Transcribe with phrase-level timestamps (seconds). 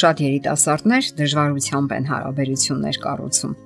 [0.00, 3.56] Շատ երիտասարդներ դժվարությամբ են հարաբերություններ կառուցում։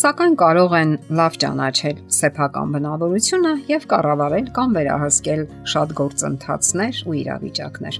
[0.00, 5.42] Սակայն կարող են լավ ճանաչել սեփական բնավորությունը եւ կառավարել կամ վերահսկել
[5.72, 7.98] շատ գործընթացներ ու իրավիճակներ։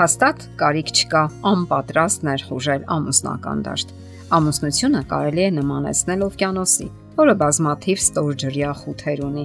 [0.00, 3.94] Հաստատ կարիք չկա անպատրաստ ներխուժել ամուսնական դաշտ։
[4.38, 6.86] Ամուսնությունը կարելի է նմանեցնել օվկիանոսի,
[7.18, 9.44] որը բազմաթիվ ստորջրյա խութեր ունի։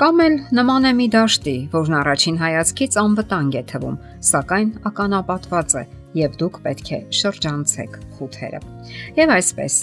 [0.00, 3.96] Կամ էլ նման է մի դաշտի, որն առաջին հայացքից անվտանգ է թվում,
[4.30, 5.82] սակայն ականապատված է,
[6.18, 8.60] եւ դուք պետք է շրջանցեք խութերը։
[9.20, 9.80] Եվ այսպես,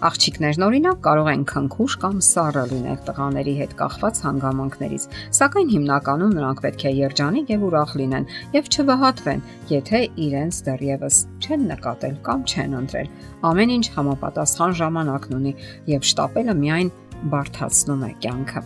[0.00, 5.04] Աղջիկներն օրինակ կարող են քնքուշ կամ սառը լինել տղաների հետ կախված հանգամանքներից,
[5.36, 9.44] սակայն հիմնականում նրանք պետք է երջանիկ եւ ուրախ լինեն եւ չվհատվեն,
[9.76, 13.10] եթե իրենց դեռևս չեն նկատել կամ չեն ընտրել։
[13.50, 15.58] Ամեն ինչ համապատասխան ժամանակն ունի
[15.92, 16.94] եւ շտապելը միայն
[17.34, 18.64] բարթացնում է կյանքը։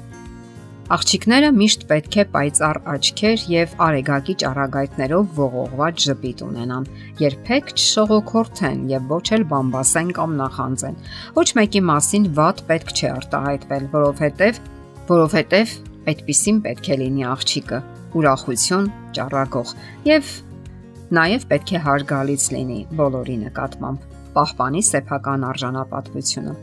[0.92, 6.88] Աղջիկները միշտ պետք է պայծառ աչքեր եւ արեգակի ճառագայթներով ողողված ժպիտ ունենան։
[7.22, 10.98] Երբեք չշողոքորթեն եւ ոչ էլ բամբասեն կամ նախանձեն։
[11.40, 14.60] Ոչ մեկի մասին ված պետք չէ արտահայտվել, որովհետեւ
[15.08, 15.74] որովհետեւ
[16.12, 17.80] այդպեսին պետք է լինի աղջիկը՝
[18.20, 19.74] ուրախություն, ճառագող
[20.12, 20.36] եւ
[21.16, 26.54] նաեւ պետք է հարգալից լինի բոլորի նկատմամբ, պահպանի սեփական արժանապատվությունը։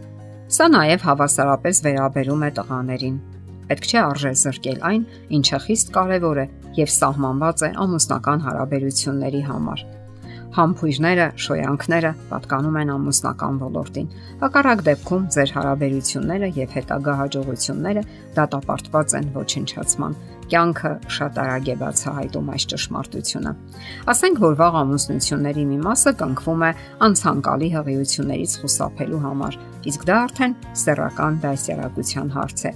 [0.52, 3.20] Սա նաև հավասարապես վերաբերում է տղաներին
[3.72, 5.04] պետք չէ արժե զրկել այն,
[5.40, 9.84] ինչը խիստ կարևոր է եւ սահմանված է ամուսնական հարաբերությունների համար։
[10.52, 14.10] Համբույրները, շոյանքները պատկանում են ամուսնական ոլորտին։
[14.42, 18.04] Հակառակ դեպքում ձեր հարաբերությունները եւ հետագա հաջողությունները
[18.36, 20.18] դատապարտված են ոչնչացման
[20.52, 23.52] կյանքը շատ արագ է բացահայտում այս ճշմարտությունը։
[24.12, 26.72] Ասենք որ վաղ ամուսնությունների մի մասը կնքվում է
[27.08, 29.60] անցանկալի հղիություններից խուսափելու համար,
[29.92, 32.72] իսկ դա արդեն սեռական դասյարակության հարց է։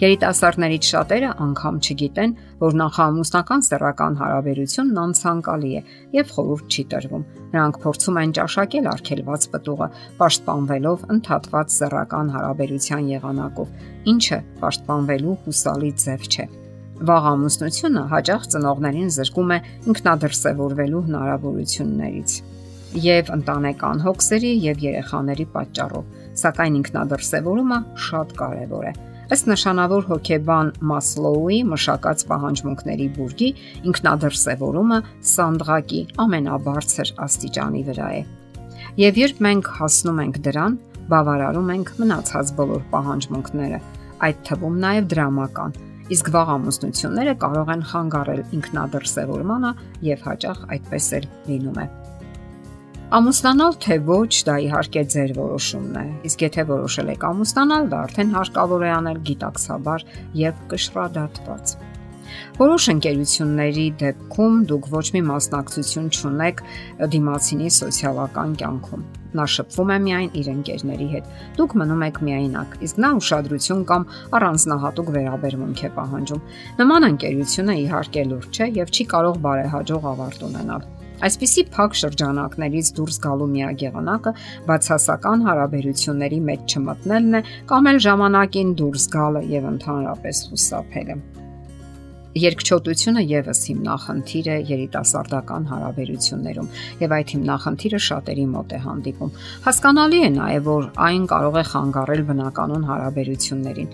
[0.00, 5.82] Երիտասարդներից շատերը անգամ չգիտեն, որ նախամուսնական սեռական հարաբերությունն անցանկալի է
[6.18, 13.76] եւ խորուրդ չի տրվում։ Նրանք փորձում են ճաշակել արգելված պտուղը, պաշտպանվելով ընդհատված սեռական հարաբերության եղանակով,
[14.14, 16.50] ինչը պաշտպանվելու հուսալի ձև չէ։
[17.00, 22.34] Վաղ ամուսնությունը հաճախ ծնողներին զրկում է ինքնադրսևորվելու հնարավորություններից
[22.90, 26.10] եւ ընտանեկան հոգսերի եւ երեխաների պատճառով,
[26.42, 28.92] սակայն ինքնադրսևորումը շատ կարեւոր է։
[29.30, 33.50] Ըստ նշանավոր հոգեբան Մասլոուի մշակած պահանջմունքների բուրգի
[33.90, 34.98] ինքնադրսևորումը
[35.32, 38.22] սանդղակի ամենաբարձր աստիճանի վրա է։
[39.00, 40.76] Եվ երբ մենք հասնում ենք դրան,
[41.14, 43.78] բավարարում ենք մնացած բոլոր պահանջմունքները,
[44.26, 45.78] այդ թվում նաև դրամական,
[46.10, 49.72] իսկ վաղ ամուսնությունները կարող են խանգարել ինքնադրսևորմանը
[50.10, 51.86] եւ հաճախ այդպես էլ լինում է։
[53.10, 58.34] Ամուսնանալ թե ոչ, դա իհարկե ձեր որոշումն է։ Իսկ եթե որոշել եք ամուսնանալ, դա արդեն
[58.36, 60.04] հարկավոր է անել գիտակցաբար
[60.38, 61.74] եւ կշռադատված։
[62.58, 66.62] Որոշ ընկերությունների դեպքում դուք ոչ մի մասնակցություն չունեք
[67.14, 71.26] դիմացինի սոցիալական կյանքում Նա շփվում է միայն իր ընկերների հետ։
[71.58, 74.06] Դուք մնում եք միայնակ, իսկ նա ուշադրություն կամ
[74.38, 76.40] առանձնահատուկ վերաբերմունք է պահանջում։
[76.80, 80.88] Նման ընկերությունը իհարկե լուրջ չէ եւ չի կարող բարեհաջող ավարտ ունենալ։
[81.20, 84.32] Այսպիսի փակ շրջանակներից դուրս գալու միակ եղանակը
[84.70, 87.42] բացասական հարաբերությունների մեջ չմտնելն է
[87.74, 91.20] կամ էլ ժամանակին դուրս գալը եւ ընդհանրապես խուսափելը։
[92.38, 96.68] Երկչոտությունը եւս հիմնախնդիր է երիտասարդական հարաբերություններում
[97.00, 99.32] եւ այդ հիմնախնդիրը շատերի մոտ է հանդիպում։
[99.64, 103.90] Հասկանալի է նաեւ, որ այն կարող է խանգարել բնականon հարաբերություններին։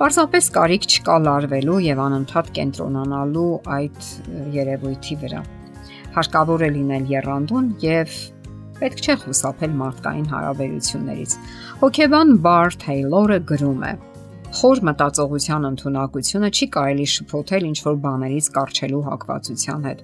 [0.00, 3.48] Պարզապես կարիք չկա լարվելու եւ անընդհատ կենտրոնանալու
[3.80, 4.12] այդ
[4.60, 5.40] երևույթի վրա։
[6.20, 8.20] Հարկավոր է լինել երանդուն եւ
[8.80, 11.34] պետք չէ խուսափել մարդկային հարաբերություններից։
[11.80, 13.92] Հոկեբան Բար Թեյլորը գրում է.
[14.50, 20.00] Խոր մտածողության ընտունակությունը չի կարելի շփոթել ինչ որ բաներից կարճելու հակվածության հետ։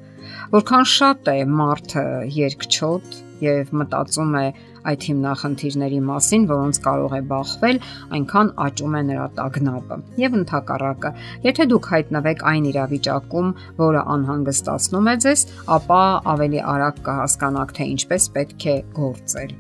[0.53, 2.05] Որքան շատ է մարդը
[2.37, 4.45] երկչոտ եւ մտածում է
[4.87, 7.83] այդ հիմնախնդիրների մասին, որոնց կարող է բախվել,
[8.17, 11.15] այնքան աճում է նրա տագնապը։ Եվ ընդհակառակը,
[11.51, 13.53] եթե դուք հայտնվեք այն իրավիճակում,
[13.83, 15.47] որը անհանգստացնում է ձեզ,
[15.81, 16.03] ապա
[16.37, 19.57] ավելի արագ կհասկանաք, թե ինչպես պետք է գործել։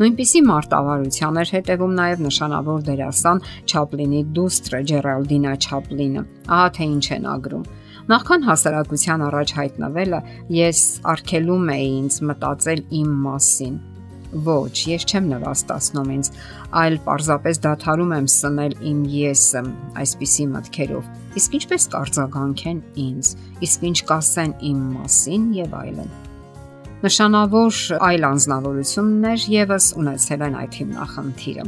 [0.00, 7.26] Նույնպիսի մարտավարության էր հետևում նաև նշանավոր դերասան Չապլինի դուստրը Ջերալդինա Չապլինը։ Ահա թե ինչ են
[7.34, 7.64] ագրում։
[8.04, 10.18] Նախքան հասարակության առաջ հայտնվելը
[10.52, 10.80] ես
[11.14, 13.78] արկելում էի ինձ մտածել իմ մասին։
[14.44, 16.30] Ոչ, ես չեմ նվաստացնում ինձ,
[16.82, 19.62] այլ պարզապես դադարում եմ սնել իմ եսը
[20.02, 23.32] այսպիսի մտքերով։ Իսկ ինչպես կարձագանքեն ինձ,
[23.68, 26.14] իսկ ինչ կասեն իմ մասին եւ այլն։
[27.04, 31.64] Նշանավոր այլ անznավորություններ եւս ունեցել են այդ հիմնախնդիրը։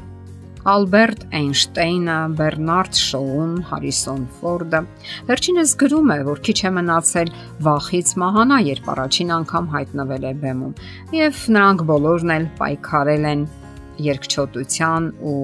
[0.72, 4.80] Ալբերտ Էյնշտեյնը, Բեռնարդ Շոուն, Հարիսոն Ֆորդը։
[5.28, 7.34] Վերջինս գրում է, որ քիչ է մնացել
[7.68, 10.74] վախից մահանա, երբ առաջին անգամ հայտնվել է բեմում,
[11.20, 13.46] եւ նրանք բոլորն էլ պայքարել են
[14.08, 15.40] երկչոտության ու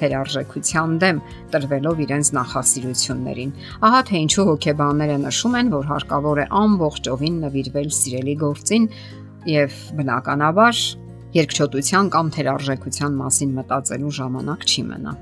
[0.00, 1.20] թերարժեքության դեմ
[1.54, 3.54] տրվելով իրենց նախասիրություններին։
[3.88, 8.86] Ահա թե ինչու հոգեբանները նշում են, որ հարկավոր է ամբողջովին նվիրվել սիրելի գործին
[9.54, 10.84] եւ բնականաբար
[11.40, 15.18] երկչոտության կամ թերարժեքության մասին մտածելու ժամանակ չի մնա։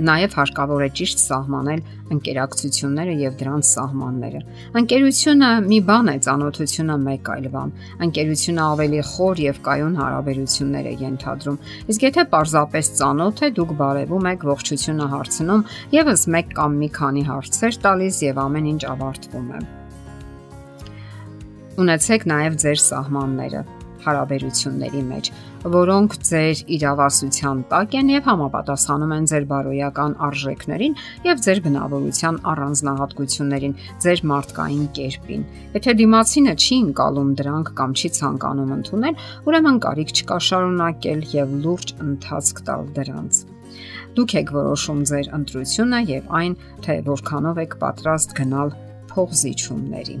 [0.00, 1.80] Նաև հարկավոր է ճիշտ սահմանել
[2.14, 4.40] ընկերակցությունները եւ դրանց սահմանները։
[4.80, 7.74] Ընկերությունը մի բան է, ծանոթությունը մեկ այլ բան։
[8.06, 11.58] Ընկերությունը ավելի խոր եւ կայուն հարաբերություններ է ենթադրում։
[11.92, 15.66] Իսկ եթե parzapes ծանոթ է, դուք բարևում եք, ողջությունը հարցնում,
[16.00, 19.60] եւս մեկ կամ մի քանի հարցեր տալիս եւ ամեն ինչ ավարտվում է։
[21.80, 23.62] Ունեցեք նաև ձեր սահմանները
[24.04, 25.30] հարաբերությունների մեջ,
[25.74, 30.96] որոնք ձեր իրավասության տակ են եւ համապատասխանում են ձեր բարոյական արժեքներին
[31.28, 38.74] եւ ձեր բնավորության առանձնահատկություններին, ձեր մարդկային կերպին։ Եթե դիմացինը չի ընկալում դրանք կամ չի ցանկանում
[38.80, 43.44] ընդունել, ուրեմն կարիք չկա շարունակել եւ լուրջ ընթացք տալ դրանց։
[44.18, 48.76] Դուք եք որոշում ձեր ընտրությունը եւ այն, թե որքանով եք պատրաստ գնալ
[49.14, 50.20] փողզիչումների։